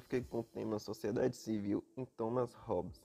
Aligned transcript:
eu 0.00 0.02
fiquei 0.02 0.22
com 0.22 0.40
o 0.40 0.42
tema 0.42 0.78
Sociedade 0.78 1.36
Civil 1.36 1.84
em 1.94 2.06
Thomas 2.06 2.54
Hobbes. 2.54 3.02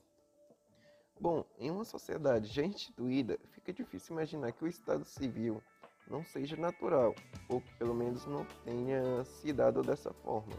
Bom, 1.20 1.44
em 1.58 1.70
uma 1.70 1.84
sociedade 1.84 2.48
já 2.48 2.62
instituída, 2.62 3.38
fica 3.52 3.72
difícil 3.72 4.14
imaginar 4.14 4.52
que 4.52 4.64
o 4.64 4.66
Estado 4.66 5.04
Civil 5.04 5.62
não 6.08 6.24
seja 6.24 6.56
natural, 6.56 7.14
ou 7.48 7.60
que 7.60 7.74
pelo 7.74 7.94
menos 7.94 8.24
não 8.26 8.46
tenha 8.64 9.24
se 9.24 9.52
dado 9.52 9.82
dessa 9.82 10.12
forma. 10.12 10.54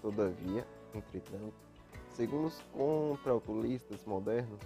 Todavia, 0.00 0.66
entretanto, 0.94 1.54
segundo 2.10 2.48
os 2.48 2.60
contraautolistas 2.72 4.04
modernos, 4.04 4.60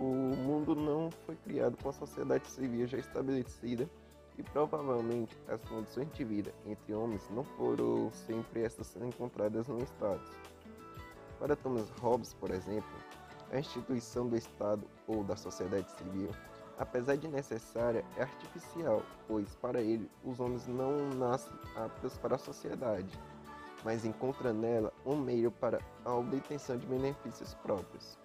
o 0.00 0.04
mundo 0.04 0.74
não 0.74 1.10
foi 1.26 1.36
criado 1.36 1.76
com 1.82 1.90
a 1.90 1.92
sociedade 1.92 2.46
civil 2.48 2.86
já 2.86 2.98
estabelecida 2.98 3.88
e 4.38 4.42
provavelmente 4.42 5.36
as 5.48 5.62
condições 5.64 6.10
de 6.12 6.24
vida 6.24 6.52
entre 6.66 6.94
homens 6.94 7.28
não 7.30 7.44
foram 7.44 8.10
sempre 8.12 8.62
essas 8.62 8.96
encontradas 8.96 9.68
no 9.68 9.78
Estado. 9.82 10.20
Para 11.38 11.56
Thomas 11.56 11.88
Hobbes, 12.00 12.34
por 12.34 12.50
exemplo, 12.50 12.94
a 13.52 13.58
instituição 13.58 14.28
do 14.28 14.36
Estado 14.36 14.84
ou 15.06 15.22
da 15.22 15.36
sociedade 15.36 15.90
civil, 15.92 16.30
apesar 16.78 17.16
de 17.16 17.28
necessária, 17.28 18.04
é 18.16 18.22
artificial, 18.22 19.02
pois 19.28 19.54
para 19.56 19.80
ele 19.80 20.10
os 20.24 20.40
homens 20.40 20.66
não 20.66 21.08
nascem 21.10 21.52
aptos 21.76 22.16
para 22.18 22.36
a 22.36 22.38
sociedade, 22.38 23.18
mas 23.84 24.04
encontram 24.04 24.52
nela 24.52 24.92
um 25.04 25.16
meio 25.16 25.50
para 25.50 25.78
a 26.04 26.14
obtenção 26.14 26.76
de 26.76 26.86
benefícios 26.86 27.54
próprios. 27.54 28.18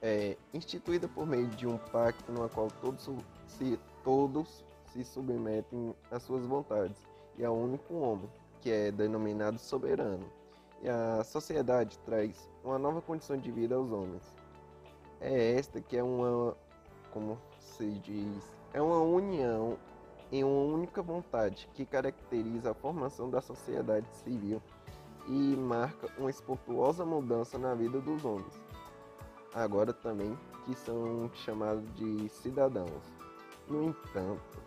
É 0.00 0.36
instituída 0.54 1.08
por 1.08 1.26
meio 1.26 1.48
de 1.48 1.66
um 1.66 1.76
pacto 1.76 2.30
no 2.30 2.48
qual 2.48 2.68
todos 2.80 3.10
se 3.48 3.78
todos 4.08 4.64
se 4.86 5.04
submetem 5.04 5.94
às 6.10 6.22
suas 6.22 6.46
vontades 6.46 6.96
e 7.36 7.44
ao 7.44 7.54
único 7.54 7.92
homem, 7.92 8.26
que 8.58 8.70
é 8.70 8.90
denominado 8.90 9.58
soberano. 9.58 10.24
E 10.80 10.88
a 10.88 11.22
sociedade 11.22 11.98
traz 12.06 12.48
uma 12.64 12.78
nova 12.78 13.02
condição 13.02 13.36
de 13.36 13.52
vida 13.52 13.74
aos 13.74 13.92
homens. 13.92 14.22
É 15.20 15.52
esta 15.52 15.78
que 15.82 15.94
é 15.94 16.02
uma, 16.02 16.56
como 17.10 17.38
se 17.60 17.84
diz, 17.98 18.50
é 18.72 18.80
uma 18.80 18.98
união 18.98 19.76
em 20.32 20.42
uma 20.42 20.74
única 20.74 21.02
vontade 21.02 21.68
que 21.74 21.84
caracteriza 21.84 22.70
a 22.70 22.74
formação 22.74 23.28
da 23.28 23.42
sociedade 23.42 24.06
civil 24.24 24.62
e 25.26 25.54
marca 25.54 26.08
uma 26.16 26.30
espontuosa 26.30 27.04
mudança 27.04 27.58
na 27.58 27.74
vida 27.74 28.00
dos 28.00 28.24
homens. 28.24 28.58
Agora 29.52 29.92
também 29.92 30.34
que 30.64 30.74
são 30.74 31.30
chamados 31.34 31.84
de 31.94 32.26
cidadãos. 32.30 33.17
No 33.68 33.84
entanto, 33.84 34.58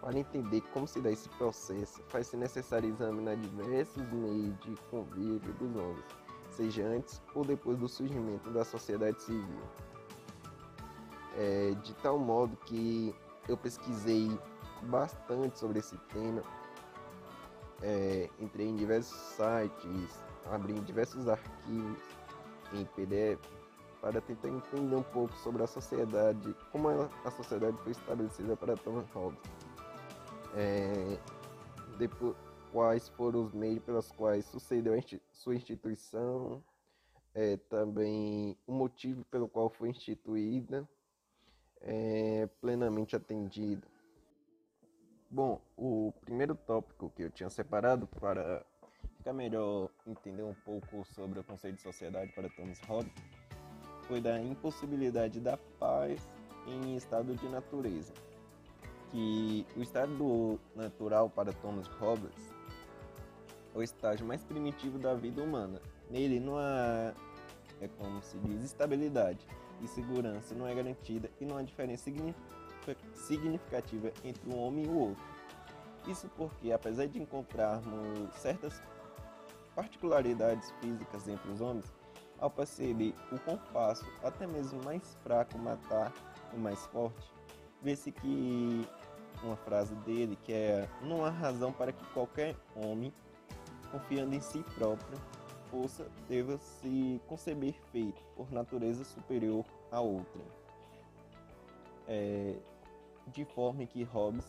para 0.00 0.18
entender 0.18 0.60
como 0.72 0.86
se 0.86 1.00
dá 1.00 1.10
esse 1.10 1.28
processo, 1.30 2.02
faz-se 2.08 2.36
necessário 2.36 2.88
examinar 2.88 3.36
diversos 3.36 4.02
meios 4.12 4.58
de 4.60 4.74
convívio 4.90 5.52
dos 5.54 5.76
homens, 5.76 6.04
seja 6.50 6.84
antes 6.84 7.22
ou 7.34 7.44
depois 7.44 7.78
do 7.78 7.88
surgimento 7.88 8.50
da 8.50 8.64
sociedade 8.64 9.20
civil. 9.22 9.62
É, 11.36 11.74
de 11.82 11.94
tal 11.96 12.18
modo 12.18 12.56
que 12.64 13.14
eu 13.48 13.56
pesquisei 13.56 14.28
bastante 14.84 15.58
sobre 15.58 15.78
esse 15.78 15.96
tema, 16.08 16.42
é, 17.82 18.28
entrei 18.40 18.66
em 18.68 18.74
diversos 18.74 19.18
sites, 19.18 20.24
abri 20.50 20.72
diversos 20.80 21.28
arquivos 21.28 22.00
em 22.72 22.84
PDF 22.86 23.65
para 24.00 24.20
tentar 24.20 24.48
entender 24.48 24.94
um 24.94 25.02
pouco 25.02 25.34
sobre 25.36 25.62
a 25.62 25.66
sociedade, 25.66 26.54
como 26.70 26.88
a 26.90 27.30
sociedade 27.30 27.76
foi 27.78 27.92
estabelecida 27.92 28.56
para 28.56 28.76
Thomas 28.76 29.08
Hobbes. 29.10 29.40
É, 30.54 31.18
depois, 31.98 32.36
quais 32.72 33.08
foram 33.08 33.44
os 33.44 33.52
meios 33.52 33.82
pelos 33.82 34.10
quais 34.12 34.44
sucedeu 34.46 34.94
sua 35.32 35.54
instituição, 35.54 36.62
é, 37.34 37.56
também 37.56 38.56
o 38.66 38.72
motivo 38.72 39.24
pelo 39.26 39.48
qual 39.48 39.68
foi 39.70 39.90
instituída, 39.90 40.88
é, 41.80 42.46
plenamente 42.60 43.14
atendida. 43.14 43.86
Bom, 45.30 45.60
o 45.76 46.12
primeiro 46.20 46.54
tópico 46.54 47.10
que 47.10 47.22
eu 47.22 47.30
tinha 47.30 47.50
separado 47.50 48.06
para 48.06 48.64
ficar 49.16 49.32
melhor 49.32 49.90
entender 50.06 50.42
um 50.42 50.54
pouco 50.54 51.04
sobre 51.04 51.40
o 51.40 51.44
conceito 51.44 51.76
de 51.76 51.82
sociedade 51.82 52.32
para 52.32 52.48
Thomas 52.50 52.80
Hobbes 52.82 53.12
foi 54.06 54.20
da 54.20 54.40
impossibilidade 54.40 55.40
da 55.40 55.56
paz 55.78 56.20
em 56.66 56.96
estado 56.96 57.34
de 57.34 57.48
natureza, 57.48 58.12
que 59.10 59.66
o 59.76 59.82
estado 59.82 60.58
natural 60.74 61.30
para 61.30 61.52
Thomas 61.52 61.86
Hobbes 61.86 62.54
é 63.74 63.78
o 63.78 63.82
estágio 63.82 64.26
mais 64.26 64.42
primitivo 64.42 64.98
da 64.98 65.14
vida 65.14 65.42
humana. 65.42 65.80
Nele 66.10 66.40
não 66.40 66.56
há, 66.56 67.12
é 67.80 67.88
como 67.98 68.22
se 68.22 68.38
diz, 68.38 68.64
estabilidade 68.64 69.46
e 69.82 69.88
segurança 69.88 70.54
não 70.54 70.66
é 70.66 70.74
garantida 70.74 71.30
e 71.40 71.44
não 71.44 71.56
há 71.56 71.62
diferença 71.62 72.10
significativa 73.14 74.12
entre 74.24 74.48
um 74.48 74.58
homem 74.58 74.86
e 74.86 74.88
o 74.88 74.98
outro. 74.98 75.24
Isso 76.06 76.28
porque, 76.36 76.72
apesar 76.72 77.06
de 77.06 77.20
encontrarmos 77.20 78.34
certas 78.36 78.80
particularidades 79.74 80.70
físicas 80.80 81.28
entre 81.28 81.50
os 81.50 81.60
homens, 81.60 81.92
ao 82.38 82.50
perceber 82.50 83.14
o 83.32 83.56
fácil, 83.72 84.06
até 84.22 84.46
mesmo 84.46 84.82
mais 84.84 85.16
fraco, 85.22 85.58
matar 85.58 86.12
o 86.52 86.58
mais 86.58 86.84
forte, 86.86 87.32
vê-se 87.82 88.12
que 88.12 88.86
uma 89.42 89.56
frase 89.56 89.94
dele 89.96 90.36
que 90.42 90.52
é 90.52 90.88
não 91.02 91.24
há 91.24 91.30
razão 91.30 91.72
para 91.72 91.92
que 91.92 92.04
qualquer 92.12 92.54
homem, 92.74 93.12
confiando 93.90 94.34
em 94.34 94.40
si 94.40 94.62
próprio, 94.74 95.18
força 95.70 96.06
deva 96.28 96.58
se 96.58 97.20
conceber 97.26 97.74
feito 97.92 98.22
por 98.34 98.50
natureza 98.50 99.04
superior 99.04 99.64
a 99.90 100.00
outra. 100.00 100.42
É, 102.08 102.54
de 103.28 103.44
forma 103.44 103.84
que 103.84 104.04
Hobbes 104.04 104.46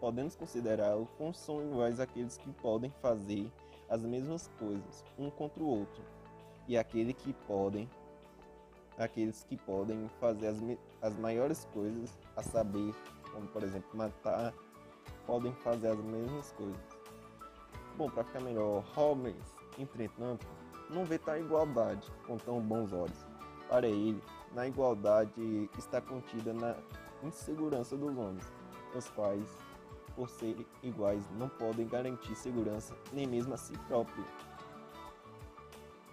podemos 0.00 0.34
considerá-lo 0.34 1.06
como 1.18 1.34
são 1.34 1.62
iguais 1.62 2.00
àqueles 2.00 2.38
que 2.38 2.50
podem 2.54 2.90
fazer 3.02 3.52
as 3.88 4.02
mesmas 4.02 4.48
coisas 4.58 5.04
um 5.18 5.30
contra 5.30 5.62
o 5.62 5.66
outro 5.66 6.15
e 6.68 6.76
aquele 6.76 7.12
que 7.12 7.32
podem 7.32 7.88
aqueles 8.98 9.44
que 9.44 9.56
podem 9.56 10.08
fazer 10.20 10.48
as, 10.48 10.58
as 11.02 11.18
maiores 11.18 11.66
coisas, 11.72 12.18
a 12.36 12.42
saber, 12.42 12.94
como 13.32 13.46
por 13.48 13.62
exemplo 13.62 13.88
matar, 13.94 14.54
podem 15.26 15.52
fazer 15.56 15.88
as 15.88 15.98
mesmas 15.98 16.52
coisas. 16.52 16.80
Bom, 17.96 18.08
para 18.10 18.24
ficar 18.24 18.40
melhor, 18.40 18.82
Hobbes, 18.94 19.54
entretanto, 19.78 20.46
não 20.90 21.04
vê 21.04 21.18
tal 21.18 21.38
igualdade 21.38 22.10
com 22.26 22.36
tão 22.36 22.60
bons 22.60 22.92
olhos. 22.92 23.26
Para 23.68 23.86
ele, 23.86 24.22
na 24.54 24.66
igualdade 24.66 25.68
está 25.76 26.00
contida 26.00 26.52
na 26.52 26.76
insegurança 27.22 27.96
dos 27.96 28.16
homens, 28.16 28.52
os 28.94 29.08
quais, 29.10 29.48
por 30.14 30.28
serem 30.28 30.66
iguais, 30.82 31.28
não 31.32 31.48
podem 31.48 31.86
garantir 31.86 32.34
segurança 32.34 32.96
nem 33.12 33.26
mesmo 33.26 33.54
a 33.54 33.56
si 33.56 33.76
próprios 33.88 34.26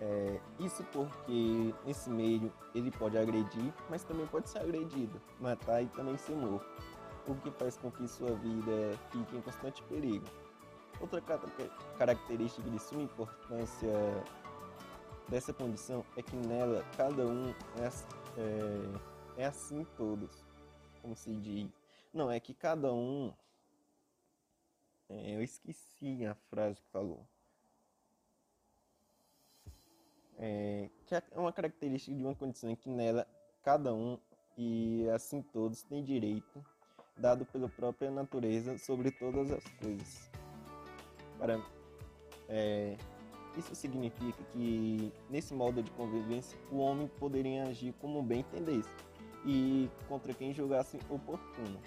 é, 0.03 0.41
isso 0.59 0.83
porque 0.91 1.73
nesse 1.85 2.09
meio 2.09 2.51
ele 2.75 2.91
pode 2.91 3.17
agredir, 3.17 3.73
mas 3.89 4.03
também 4.03 4.27
pode 4.27 4.49
ser 4.49 4.59
agredido, 4.59 5.21
matar 5.39 5.81
e 5.81 5.87
também 5.87 6.17
ser 6.17 6.35
morto, 6.35 6.65
o 7.25 7.33
que 7.35 7.49
faz 7.51 7.77
com 7.77 7.89
que 7.89 8.05
sua 8.07 8.35
vida 8.35 8.99
fique 9.11 9.37
em 9.37 9.41
constante 9.41 9.81
perigo. 9.83 10.25
Outra 10.99 11.21
característica 11.97 12.69
de 12.69 12.79
suma 12.79 13.03
importância 13.03 13.93
dessa 15.29 15.53
condição 15.53 16.05
é 16.17 16.21
que 16.21 16.35
nela 16.35 16.83
cada 16.97 17.25
um 17.25 17.49
é, 17.77 17.87
é, 18.37 19.43
é 19.43 19.45
assim 19.45 19.85
todos, 19.95 20.45
como 21.01 21.15
se 21.15 21.33
diz. 21.35 21.69
Não, 22.13 22.29
é 22.29 22.39
que 22.41 22.53
cada 22.53 22.93
um. 22.93 23.33
É, 25.09 25.35
eu 25.35 25.41
esqueci 25.41 26.25
a 26.25 26.35
frase 26.35 26.81
que 26.81 26.87
falou 26.91 27.25
é, 30.45 30.89
que 31.05 31.15
é 31.15 31.23
uma 31.37 31.53
característica 31.53 32.13
de 32.13 32.21
uma 32.21 32.35
condição 32.35 32.69
em 32.69 32.75
que 32.75 32.89
nela 32.89 33.25
cada 33.63 33.93
um 33.93 34.19
e 34.57 35.07
assim 35.15 35.41
todos 35.41 35.83
têm 35.83 36.03
direito 36.03 36.61
dado 37.17 37.45
pela 37.45 37.69
própria 37.69 38.11
natureza 38.11 38.77
sobre 38.77 39.09
todas 39.09 39.49
as 39.51 39.63
coisas. 39.79 40.29
Para, 41.39 41.61
é, 42.49 42.97
isso 43.57 43.73
significa 43.73 44.43
que 44.51 45.13
nesse 45.29 45.53
modo 45.53 45.81
de 45.81 45.89
convivência 45.91 46.59
o 46.69 46.79
homem 46.79 47.07
poderia 47.19 47.63
agir 47.63 47.93
como 48.01 48.21
bem 48.21 48.41
entendesse 48.41 48.89
e 49.45 49.89
contra 50.09 50.33
quem 50.33 50.53
julgasse 50.53 50.99
oportuno, 51.09 51.79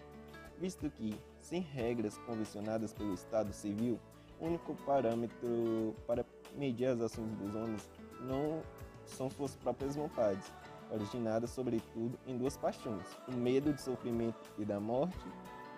visto 0.58 0.88
que, 0.90 1.14
sem 1.40 1.60
regras 1.60 2.16
convencionadas 2.18 2.94
pelo 2.94 3.12
Estado 3.12 3.52
civil, 3.52 4.00
o 4.40 4.46
único 4.46 4.74
parâmetro 4.86 5.94
para 6.06 6.24
medir 6.54 6.86
as 6.86 7.00
ações 7.00 7.30
dos 7.32 7.54
homens 7.54 7.90
não 8.26 8.62
são 9.04 9.30
suas 9.30 9.54
próprias 9.56 9.96
vontades, 9.96 10.52
originadas 10.90 11.50
sobretudo 11.50 12.18
em 12.26 12.36
duas 12.36 12.56
paixões: 12.56 13.06
o 13.28 13.32
medo 13.32 13.72
de 13.72 13.80
sofrimento 13.80 14.50
e 14.58 14.64
da 14.64 14.80
morte 14.80 15.26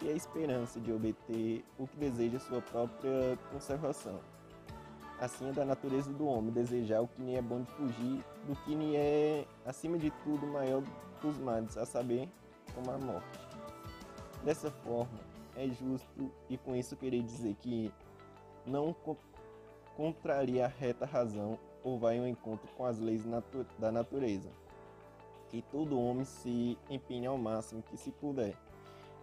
e 0.03 0.09
a 0.09 0.13
esperança 0.13 0.81
de 0.81 0.93
obter 0.93 1.65
o 1.79 1.87
que 1.87 1.97
deseja 1.97 2.39
sua 2.39 2.63
própria 2.63 3.39
conservação. 3.51 4.21
Assim 5.21 5.49
é 5.49 5.53
da 5.53 5.65
natureza 5.65 6.13
do 6.13 6.27
homem 6.27 6.53
desejar 6.53 7.01
o 7.01 7.09
que 7.09 7.21
lhe 7.21 7.35
é 7.35 7.43
bom 7.43 7.63
de 7.63 7.71
fugir 7.73 8.25
do 8.47 8.55
que 8.65 8.75
lhe 8.75 8.95
é, 8.95 9.45
acima 9.67 9.99
de 9.99 10.11
tudo, 10.23 10.47
maior 10.47 10.83
dos 11.21 11.37
males, 11.39 11.77
a 11.77 11.85
saber, 11.85 12.29
como 12.73 12.91
a 12.93 12.99
morte. 12.99 13.39
Dessa 14.45 14.71
forma, 14.71 15.19
é 15.57 15.67
justo 15.69 16.31
e 16.49 16.57
com 16.57 16.77
isso 16.77 16.97
querer 16.97 17.21
dizer 17.25 17.57
que 17.57 17.93
não 18.65 18.93
co 18.93 19.17
contraria 19.97 20.67
a 20.67 20.69
reta 20.69 21.05
razão 21.05 21.59
ou 21.89 21.99
vai 21.99 22.19
ao 22.19 22.27
encontro 22.27 22.69
com 22.77 22.85
as 22.85 22.99
leis 22.99 23.25
natu 23.25 23.67
da 23.79 23.91
natureza. 23.91 24.51
Que 25.49 25.63
todo 25.63 25.99
homem 25.99 26.25
se 26.25 26.79
empenhe 26.91 27.27
ao 27.27 27.39
máximo 27.39 27.83
que 27.83 27.97
se 27.97 28.11
puder, 28.11 28.55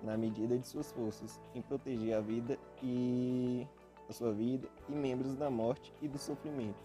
na 0.02 0.18
medida 0.18 0.58
de 0.58 0.68
suas 0.68 0.92
forças, 0.92 1.40
em 1.54 1.62
proteger 1.62 2.16
a 2.16 2.22
vida 2.22 2.58
e 2.82 3.68
a 4.10 4.14
sua 4.14 4.32
vida 4.32 4.68
e 4.90 4.94
membros 4.94 5.36
da 5.36 5.50
morte 5.50 5.94
e 6.02 6.08
do 6.08 6.18
sofrimento, 6.18 6.84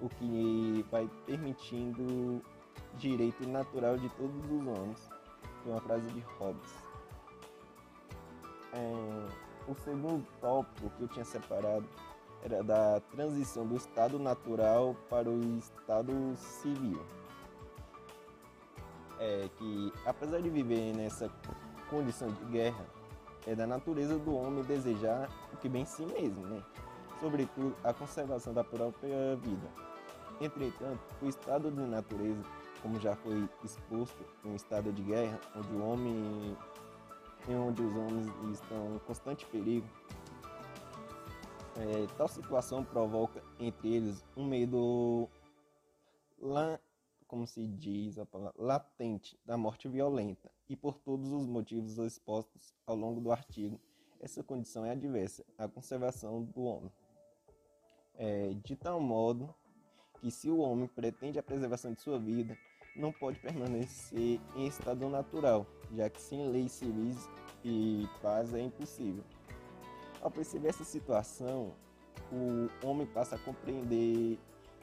o 0.00 0.08
que 0.08 0.84
vai 0.90 1.08
permitindo 1.26 2.42
direito 2.96 3.48
natural 3.48 3.96
de 3.96 4.08
todos 4.10 4.44
os 4.44 4.66
homens. 4.66 5.08
Foi 5.62 5.72
uma 5.72 5.80
frase 5.80 6.06
de 6.10 6.20
Hobbes. 6.38 6.74
É, 8.72 9.70
o 9.70 9.74
segundo 9.74 10.26
tópico 10.40 10.90
que 10.90 11.02
eu 11.02 11.08
tinha 11.08 11.24
separado 11.24 11.88
era 12.42 12.62
da 12.62 13.00
transição 13.12 13.66
do 13.66 13.76
estado 13.76 14.18
natural 14.18 14.96
para 15.08 15.28
o 15.28 15.58
estado 15.58 16.12
civil. 16.36 17.00
É 19.18 19.48
que, 19.58 19.92
apesar 20.06 20.40
de 20.40 20.48
viver 20.48 20.94
nessa 20.94 21.30
condição 21.90 22.28
de 22.28 22.44
guerra, 22.46 22.86
é 23.46 23.54
da 23.54 23.66
natureza 23.66 24.18
do 24.18 24.34
homem 24.34 24.62
desejar 24.64 25.28
o 25.52 25.56
que 25.56 25.68
bem 25.68 25.84
si 25.84 26.04
mesmo, 26.06 26.46
né? 26.46 26.62
Sobretudo 27.20 27.76
a 27.84 27.92
conservação 27.92 28.54
da 28.54 28.64
própria 28.64 29.36
vida. 29.36 29.68
Entretanto, 30.40 31.00
o 31.20 31.26
estado 31.26 31.70
de 31.70 31.82
natureza, 31.82 32.42
como 32.80 32.98
já 32.98 33.14
foi 33.16 33.46
exposto, 33.62 34.24
um 34.42 34.54
estado 34.54 34.90
de 34.90 35.02
guerra, 35.02 35.38
onde 35.54 35.72
o 35.74 35.84
homem, 35.84 36.56
em 37.46 37.54
onde 37.56 37.82
os 37.82 37.94
homens 37.94 38.26
estão 38.54 38.94
em 38.94 38.98
constante 39.00 39.44
perigo, 39.46 39.86
é, 41.76 42.06
tal 42.16 42.28
situação 42.28 42.84
provoca 42.84 43.42
entre 43.58 43.94
eles 43.94 44.24
um 44.36 44.44
medo 44.44 45.28
lá, 46.38 46.80
como 47.26 47.46
se 47.46 47.66
diz 47.66 48.18
a 48.18 48.26
palavra, 48.26 48.54
latente 48.56 49.38
da 49.44 49.56
morte 49.56 49.88
violenta, 49.88 50.50
e 50.68 50.76
por 50.76 50.98
todos 50.98 51.32
os 51.32 51.46
motivos 51.46 51.98
expostos 51.98 52.74
ao 52.86 52.96
longo 52.96 53.20
do 53.20 53.30
artigo, 53.30 53.80
essa 54.20 54.42
condição 54.42 54.84
é 54.84 54.90
adversa 54.90 55.44
à 55.56 55.66
conservação 55.66 56.42
do 56.44 56.62
homem. 56.62 56.92
É, 58.14 58.52
de 58.54 58.76
tal 58.76 59.00
modo 59.00 59.54
que, 60.20 60.30
se 60.30 60.50
o 60.50 60.58
homem 60.58 60.86
pretende 60.88 61.38
a 61.38 61.42
preservação 61.42 61.92
de 61.92 62.00
sua 62.00 62.18
vida, 62.18 62.56
não 62.94 63.12
pode 63.12 63.38
permanecer 63.38 64.40
em 64.54 64.66
estado 64.66 65.08
natural, 65.08 65.66
já 65.92 66.10
que 66.10 66.20
sem 66.20 66.48
leis 66.48 66.72
civis 66.72 67.28
e 67.64 68.06
paz 68.20 68.52
é 68.52 68.60
impossível. 68.60 69.24
Ao 70.20 70.30
perceber 70.30 70.68
essa 70.68 70.84
situação, 70.84 71.72
o 72.30 72.68
homem 72.86 73.06
passa 73.06 73.36
a 73.36 73.38
compreender 73.38 74.38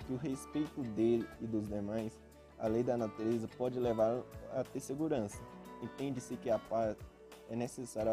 que 0.05 0.13
o 0.13 0.17
respeito 0.17 0.81
dele 0.81 1.27
e 1.39 1.45
dos 1.45 1.67
demais 1.67 2.19
a 2.59 2.67
lei 2.67 2.83
da 2.83 2.97
natureza 2.97 3.47
pode 3.57 3.79
levar 3.79 4.23
a 4.51 4.63
ter 4.63 4.79
segurança. 4.79 5.39
Entende-se 5.81 6.35
que 6.37 6.49
a 6.49 6.57
paz 6.57 6.97
é 7.49 7.55
necessária 7.55 8.11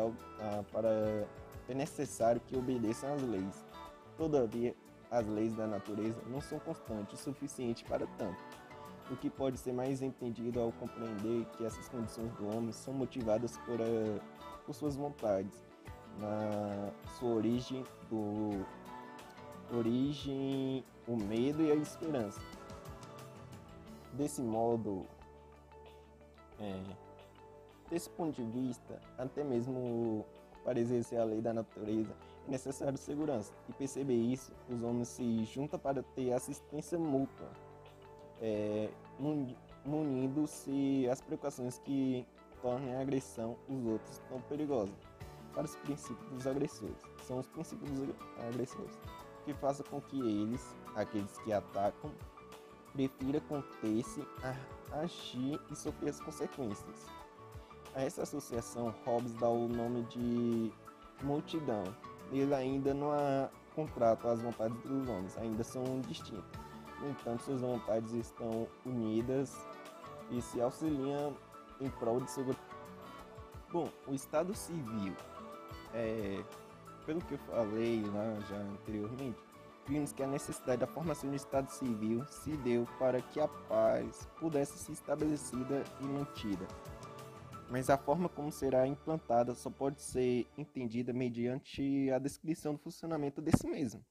para 0.71 1.27
é 1.67 1.75
necessário 1.75 2.41
que 2.47 2.57
obedeçam 2.57 3.15
às 3.15 3.23
leis. 3.23 3.65
Todavia, 4.19 4.75
as 5.11 5.27
leis 5.27 5.55
da 5.55 5.67
natureza 5.67 6.21
não 6.27 6.41
são 6.41 6.59
constantes 6.59 7.21
o 7.21 7.23
suficiente 7.23 7.85
para 7.85 8.07
tanto. 8.19 8.43
O 9.11 9.17
que 9.17 9.31
pode 9.31 9.59
ser 9.59 9.73
mais 9.73 10.03
entendido 10.03 10.61
ao 10.61 10.73
compreender 10.73 11.47
que 11.57 11.65
essas 11.65 11.89
condições 11.89 12.33
do 12.33 12.49
homem 12.49 12.73
são 12.73 12.93
motivadas 12.93 13.57
por, 13.59 13.81
uh, 13.81 14.21
por 14.67 14.75
suas 14.75 14.97
vontades, 14.97 15.63
na 16.19 16.91
sua 17.19 17.35
origem 17.35 17.85
do 18.11 18.65
origem 19.75 20.85
o 21.09 21.17
medo 21.17 21.63
e 21.63 21.73
a 21.73 21.75
esperança 21.75 22.41
desse 24.17 24.41
modo, 24.41 25.05
é, 26.61 26.83
desse 27.91 28.09
ponto 28.11 28.35
de 28.35 28.45
vista, 28.51 29.01
até 29.19 29.45
mesmo 29.45 30.25
para 30.65 30.81
exercer 30.81 31.19
a 31.19 31.25
lei 31.25 31.41
da 31.41 31.53
natureza, 31.53 32.15
é 32.47 32.51
necessário 32.51 32.97
segurança. 32.97 33.53
E 33.69 33.73
perceber 33.73 34.15
isso, 34.15 34.53
os 34.69 34.83
homens 34.83 35.09
se 35.09 35.45
juntam 35.45 35.79
para 35.79 36.03
ter 36.03 36.33
assistência 36.33 36.99
mútua, 36.99 37.51
é, 38.41 38.89
munindo-se 39.85 41.09
as 41.11 41.21
precauções 41.21 41.79
que 41.79 42.27
tornem 42.63 42.95
a 42.95 43.01
agressão 43.01 43.57
os 43.69 43.85
outros 43.85 44.19
tão 44.29 44.41
perigosa. 44.43 44.93
Para 45.55 45.65
os 45.65 45.77
princípios 45.77 46.31
dos 46.31 46.47
agressores, 46.47 46.97
são 47.23 47.39
os 47.39 47.47
princípios 47.47 47.91
dos 47.91 48.15
agressores, 48.49 48.99
que 49.45 49.55
façam 49.55 49.87
com 49.89 50.01
que 50.01 50.19
eles, 50.19 50.75
aqueles 50.97 51.39
que 51.39 51.53
atacam, 51.53 52.11
prefira 52.93 53.41
conter-se 53.43 54.27
a 54.43 55.01
agir 55.01 55.61
e 55.71 55.77
sofrer 55.77 56.11
as 56.11 56.21
consequências. 56.21 57.07
A 57.95 58.03
essa 58.03 58.23
associação, 58.23 58.93
Hobbes 59.05 59.35
dá 59.35 59.49
o 59.49 59.69
nome 59.69 60.03
de 60.05 60.73
multidão. 61.23 61.85
Ele 62.33 62.53
ainda 62.55 62.93
não 62.93 63.13
há 63.13 63.49
contrato 63.75 64.27
às 64.27 64.41
vontades 64.41 64.77
dos 64.83 65.09
homens, 65.09 65.37
ainda 65.39 65.63
são 65.63 66.01
distintas. 66.01 66.61
No 67.01 67.11
entanto, 67.11 67.43
suas 67.43 67.61
vontades 67.61 68.13
estão 68.13 68.67
unidas 68.85 69.57
e 70.31 70.41
se 70.41 70.61
auxiliam 70.61 71.37
em 71.81 71.91
prol 71.91 72.21
de 72.21 72.31
seu. 72.31 72.45
Bom, 73.71 73.89
o 74.07 74.15
Estado 74.15 74.55
Civil, 74.55 75.15
é, 75.95 76.45
pelo 77.07 77.21
que 77.21 77.35
eu 77.35 77.39
falei 77.39 78.03
lá 78.03 78.41
já 78.49 78.57
anteriormente, 78.57 79.39
vimos 79.87 80.13
que 80.13 80.23
a 80.23 80.27
necessidade 80.27 80.81
da 80.81 80.87
formação 80.87 81.31
de 81.31 81.37
Estado 81.37 81.71
civil 81.71 82.25
se 82.27 82.57
deu 82.59 82.87
para 82.99 83.21
que 83.23 83.41
a 83.41 83.49
paz 83.49 84.29
pudesse 84.39 84.79
ser 84.79 84.93
estabelecida 84.93 85.85
e 86.01 86.05
mantida. 86.05 86.67
Mas 87.71 87.89
a 87.89 87.97
forma 87.97 88.29
como 88.29 88.53
será 88.53 88.87
implantada 88.87 89.55
só 89.55 89.71
pode 89.71 90.03
ser 90.03 90.47
entendida 90.57 91.13
mediante 91.13 92.11
a 92.11 92.19
descrição 92.19 92.75
do 92.75 92.81
funcionamento 92.81 93.41
desse 93.41 93.67
mesmo, 93.67 94.05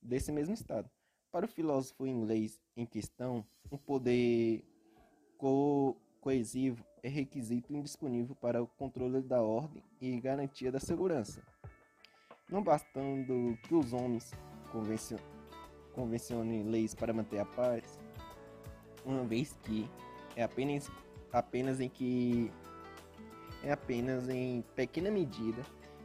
desse 0.00 0.30
mesmo 0.30 0.54
Estado. 0.54 0.88
Para 1.32 1.46
o 1.46 1.48
filósofo 1.48 2.06
inglês 2.06 2.60
em 2.76 2.84
questão, 2.84 3.44
um 3.70 3.76
poder 3.76 4.64
co 5.38 5.96
coesivo 6.20 6.84
é 7.02 7.08
requisito 7.08 7.74
indisponível 7.74 8.34
para 8.34 8.62
o 8.62 8.66
controle 8.66 9.20
da 9.20 9.42
ordem 9.42 9.82
e 10.00 10.20
garantia 10.20 10.70
da 10.70 10.80
segurança. 10.80 11.42
Não 12.48 12.62
bastando 12.62 13.56
que 13.62 13.74
os 13.74 13.92
homens 13.92 14.32
convencione 15.94 16.62
leis 16.62 16.94
para 16.94 17.12
manter 17.12 17.38
a 17.38 17.44
paz, 17.44 17.98
uma 19.04 19.24
vez 19.24 19.56
que 19.62 19.88
é 20.36 20.42
apenas, 20.42 20.90
apenas 21.32 21.80
em 21.80 21.88
que 21.88 22.50
é 23.62 23.72
apenas 23.72 24.28
em 24.28 24.62
pequena 24.74 25.10
medida 25.10 25.62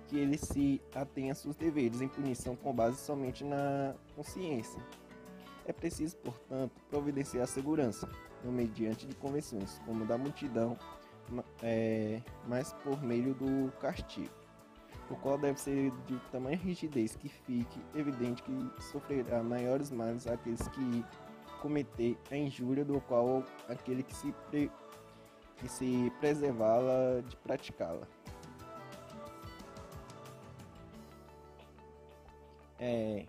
que 0.08 0.18
ele 0.18 0.38
se 0.38 0.82
atém 0.94 1.32
a 1.32 1.36
seus 1.36 1.56
deveres 1.56 2.02
em 2.02 2.08
punição 2.08 2.56
com 2.56 2.74
base 2.74 2.98
somente 2.98 3.44
na 3.44 3.96
consciência. 4.16 4.82
É 5.66 5.74
preciso, 5.74 6.18
portanto, 6.18 6.74
providenciar 6.90 7.44
a 7.44 7.48
segurança, 7.48 8.10
no 8.44 8.52
mediante 8.52 9.08
de 9.08 9.16
convenções, 9.16 9.82
como 9.86 10.06
da 10.06 10.18
multidão, 10.18 10.78
é, 11.64 12.22
mas 12.48 12.72
por 12.74 13.02
meio 13.02 13.34
do 13.34 13.72
castigo 13.80 14.46
o 15.10 15.16
qual 15.16 15.38
deve 15.38 15.60
ser 15.60 15.92
de 16.08 16.18
tamanha 16.32 16.58
rigidez 16.58 17.16
que 17.16 17.30
fique 17.30 17.80
evidente 17.94 18.42
que 18.42 18.84
sofrerá 18.84 19.44
maiores 19.44 19.92
males 19.92 20.26
aqueles 20.28 20.68
que 20.70 21.06
cometer 21.62 22.18
a 22.32 22.36
injúria 22.36 22.84
do 22.84 23.00
qual 23.02 23.44
aquele 23.70 24.04
que 24.04 24.16
se, 24.16 24.32
pre... 24.50 24.72
que 25.58 25.70
se 25.70 26.12
preservá-la 26.20 27.22
de 27.22 27.36
praticá-la. 27.38 28.08
É, 32.80 33.26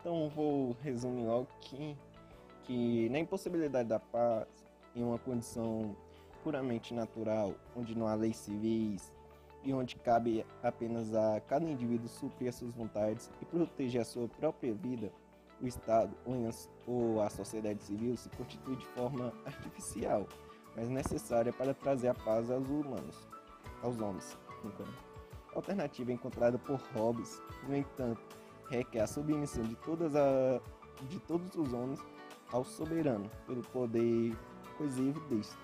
então 0.00 0.28
vou 0.30 0.76
resumir 0.82 1.24
logo 1.24 1.46
que, 1.60 1.96
que 2.64 3.08
na 3.10 3.18
impossibilidade 3.18 3.88
da 3.88 4.00
paz, 4.00 4.46
em 4.96 5.02
uma 5.02 5.18
condição 5.18 5.94
puramente 6.42 6.94
natural, 6.94 7.54
onde 7.76 7.96
não 7.96 8.06
há 8.06 8.14
leis 8.14 8.36
civis, 8.36 9.12
e 9.62 9.74
onde 9.74 9.96
cabe 9.96 10.44
apenas 10.62 11.14
a 11.14 11.40
cada 11.40 11.66
indivíduo 11.66 12.08
suprir 12.08 12.48
as 12.48 12.54
suas 12.54 12.74
vontades 12.74 13.30
e 13.42 13.44
proteger 13.44 14.00
a 14.00 14.04
sua 14.04 14.26
própria 14.26 14.72
vida, 14.72 15.12
o 15.60 15.66
Estado 15.66 16.16
ou 16.86 17.20
a 17.20 17.28
sociedade 17.28 17.82
civil 17.82 18.16
se 18.16 18.30
constitui 18.30 18.76
de 18.76 18.86
forma 18.86 19.32
artificial, 19.44 20.26
mas 20.74 20.88
necessária 20.88 21.52
para 21.52 21.74
trazer 21.74 22.08
a 22.08 22.14
paz 22.14 22.50
aos 22.50 22.66
humanos, 22.66 23.28
aos 23.82 24.00
homens. 24.00 24.38
A 25.52 25.56
alternativa 25.56 26.10
encontrada 26.10 26.58
por 26.58 26.80
Hobbes, 26.94 27.42
no 27.68 27.76
entanto, 27.76 28.39
requer 28.70 29.00
a 29.00 29.06
submissão 29.06 29.64
de, 29.64 29.74
todas 29.76 30.14
a, 30.14 30.60
de 31.02 31.18
todos 31.20 31.54
os 31.56 31.72
homens 31.72 32.00
ao 32.52 32.64
soberano, 32.64 33.30
pelo 33.46 33.62
poder 33.62 34.36
coesivo 34.78 35.20
deste. 35.28 35.56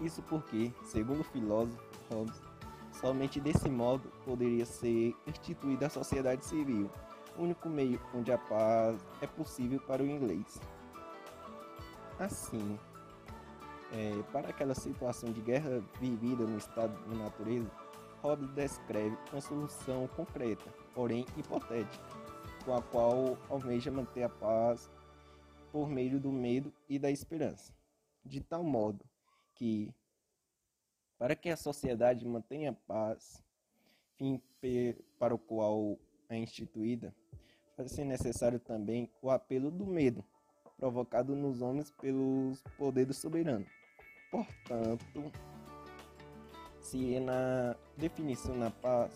Isso 0.00 0.22
porque, 0.22 0.72
segundo 0.84 1.20
o 1.20 1.24
filósofo 1.24 1.78
Hobbes, 2.10 2.40
somente 2.92 3.40
desse 3.40 3.68
modo 3.68 4.10
poderia 4.24 4.64
ser 4.64 5.14
instituída 5.26 5.86
a 5.86 5.90
sociedade 5.90 6.44
civil, 6.44 6.90
único 7.38 7.68
meio 7.68 8.00
onde 8.14 8.32
a 8.32 8.38
paz 8.38 9.04
é 9.20 9.26
possível 9.26 9.80
para 9.80 10.02
o 10.02 10.06
inglês. 10.06 10.60
Assim, 12.18 12.78
é, 13.92 14.22
para 14.32 14.48
aquela 14.48 14.74
situação 14.74 15.32
de 15.32 15.40
guerra 15.40 15.82
vivida 16.00 16.44
no 16.44 16.56
estado 16.56 16.94
de 17.08 17.16
natureza, 17.16 17.70
Hobbes 18.22 18.48
descreve 18.50 19.16
uma 19.32 19.40
solução 19.40 20.08
concreta, 20.08 20.70
porém 20.96 21.26
hipotética, 21.36 22.08
com 22.64 22.74
a 22.74 22.80
qual 22.80 23.38
almeja 23.50 23.90
manter 23.90 24.22
a 24.22 24.30
paz 24.30 24.90
por 25.70 25.90
meio 25.90 26.18
do 26.18 26.32
medo 26.32 26.72
e 26.88 26.98
da 26.98 27.10
esperança, 27.10 27.74
de 28.24 28.40
tal 28.40 28.64
modo 28.64 29.04
que, 29.54 29.94
para 31.18 31.36
que 31.36 31.50
a 31.50 31.56
sociedade 31.56 32.26
mantenha 32.26 32.70
a 32.70 32.72
paz, 32.72 33.44
fim 34.16 34.40
para 35.18 35.34
o 35.34 35.38
qual 35.38 35.98
é 36.30 36.38
instituída, 36.38 37.14
vai 37.76 37.86
ser 37.88 38.06
necessário 38.06 38.58
também 38.58 39.10
o 39.20 39.30
apelo 39.30 39.70
do 39.70 39.86
medo, 39.86 40.24
provocado 40.78 41.36
nos 41.36 41.60
homens 41.60 41.90
pelos 41.90 42.62
poderes 42.78 43.18
soberanos. 43.18 43.68
Portanto, 44.30 45.30
se 46.80 47.20
na 47.20 47.76
definição 47.98 48.58
da 48.58 48.70
paz 48.70 49.12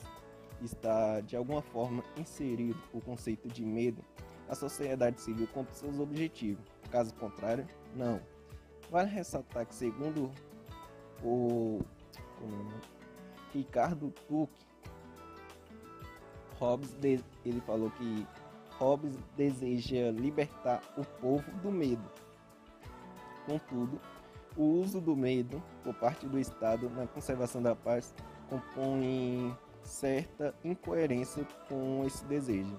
está 0.64 1.20
de 1.20 1.36
alguma 1.36 1.62
forma 1.62 2.02
inserido 2.16 2.80
o 2.92 3.00
conceito 3.00 3.48
de 3.48 3.64
medo, 3.64 4.04
a 4.48 4.54
sociedade 4.54 5.20
civil 5.20 5.46
cumpre 5.48 5.74
seus 5.74 5.98
objetivos. 5.98 6.64
Caso 6.90 7.14
contrário, 7.14 7.66
não. 7.94 8.20
Vale 8.90 9.08
ressaltar 9.08 9.64
que, 9.66 9.74
segundo 9.74 10.30
o, 11.22 11.80
o 12.42 12.68
Ricardo 13.52 14.12
Tuck, 14.26 14.50
Hobbes 16.58 16.94
ele 17.02 17.60
falou 17.62 17.90
que 17.92 18.26
Hobbes 18.78 19.16
deseja 19.36 20.10
libertar 20.10 20.82
o 20.96 21.04
povo 21.04 21.50
do 21.62 21.70
medo. 21.70 22.10
Contudo, 23.46 24.00
o 24.56 24.64
uso 24.64 25.00
do 25.00 25.16
medo 25.16 25.62
por 25.82 25.94
parte 25.94 26.26
do 26.26 26.38
Estado 26.38 26.90
na 26.90 27.06
conservação 27.06 27.62
da 27.62 27.74
paz 27.74 28.14
compõe 28.48 29.56
certa 29.82 30.54
incoerência 30.64 31.46
com 31.68 32.04
esse 32.06 32.24
desejo. 32.24 32.76